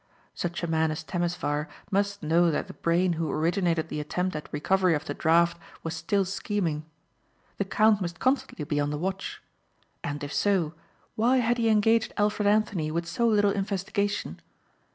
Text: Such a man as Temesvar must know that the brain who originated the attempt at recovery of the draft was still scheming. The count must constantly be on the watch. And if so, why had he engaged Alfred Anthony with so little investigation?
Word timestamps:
Such 0.33 0.63
a 0.63 0.67
man 0.67 0.89
as 0.89 1.03
Temesvar 1.03 1.67
must 1.91 2.23
know 2.23 2.49
that 2.49 2.65
the 2.65 2.73
brain 2.73 3.13
who 3.13 3.29
originated 3.29 3.89
the 3.89 3.99
attempt 3.99 4.35
at 4.35 4.49
recovery 4.51 4.95
of 4.95 5.05
the 5.05 5.13
draft 5.13 5.59
was 5.83 5.95
still 5.95 6.25
scheming. 6.25 6.85
The 7.59 7.65
count 7.65 8.01
must 8.01 8.19
constantly 8.19 8.65
be 8.65 8.79
on 8.79 8.89
the 8.89 8.97
watch. 8.97 9.43
And 10.03 10.23
if 10.23 10.33
so, 10.33 10.73
why 11.15 11.37
had 11.37 11.59
he 11.59 11.69
engaged 11.69 12.13
Alfred 12.17 12.47
Anthony 12.47 12.89
with 12.89 13.05
so 13.05 13.27
little 13.27 13.51
investigation? 13.51 14.41